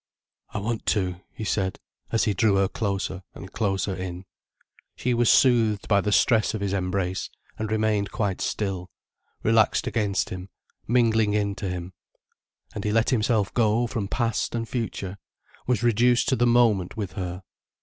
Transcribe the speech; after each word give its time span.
"I 0.51 0.57
want 0.57 0.87
to," 0.87 1.21
he 1.31 1.43
said 1.43 1.79
as 2.11 2.23
he 2.23 2.33
drew 2.33 2.55
her 2.55 2.67
closer 2.67 3.21
and 3.35 3.53
closer 3.53 3.93
in. 3.95 4.25
She 4.95 5.13
was 5.13 5.29
soothed 5.31 5.87
by 5.87 6.01
the 6.01 6.11
stress 6.11 6.55
of 6.55 6.61
his 6.61 6.73
embrace, 6.73 7.29
and 7.59 7.69
remained 7.69 8.09
quite 8.09 8.41
still, 8.41 8.89
relaxed 9.43 9.85
against 9.85 10.31
him, 10.31 10.49
mingling 10.87 11.35
in 11.35 11.53
to 11.53 11.69
him. 11.69 11.93
And 12.73 12.83
he 12.83 12.91
let 12.91 13.11
himself 13.11 13.53
go 13.53 13.85
from 13.85 14.07
past 14.07 14.55
and 14.55 14.67
future, 14.67 15.19
was 15.67 15.83
reduced 15.83 16.27
to 16.29 16.35
the 16.35 16.47
moment 16.47 16.97
with 16.97 17.11
her. 17.11 17.43